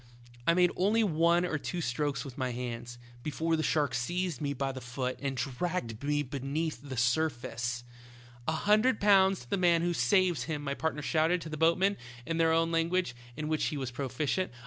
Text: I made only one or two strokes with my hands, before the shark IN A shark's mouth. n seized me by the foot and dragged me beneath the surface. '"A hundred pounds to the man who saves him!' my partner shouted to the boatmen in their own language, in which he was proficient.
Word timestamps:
I 0.47 0.55
made 0.55 0.71
only 0.75 1.03
one 1.03 1.45
or 1.45 1.59
two 1.59 1.79
strokes 1.79 2.25
with 2.25 2.35
my 2.35 2.49
hands, 2.49 2.97
before 3.21 3.55
the 3.55 3.61
shark 3.61 3.91
IN 3.91 3.93
A 3.93 3.93
shark's 3.93 4.09
mouth. 4.09 4.09
n 4.09 4.17
seized 4.17 4.41
me 4.41 4.53
by 4.53 4.71
the 4.71 4.81
foot 4.81 5.19
and 5.21 5.37
dragged 5.37 6.03
me 6.03 6.23
beneath 6.23 6.79
the 6.81 6.97
surface. 6.97 7.83
'"A 8.47 8.51
hundred 8.51 8.99
pounds 8.99 9.41
to 9.41 9.49
the 9.51 9.57
man 9.57 9.83
who 9.83 9.93
saves 9.93 10.45
him!' 10.45 10.63
my 10.63 10.73
partner 10.73 11.03
shouted 11.03 11.39
to 11.41 11.49
the 11.49 11.55
boatmen 11.57 11.97
in 12.25 12.37
their 12.37 12.51
own 12.51 12.71
language, 12.71 13.15
in 13.37 13.47
which 13.47 13.65
he 13.65 13.77
was 13.77 13.91
proficient. 13.91 14.51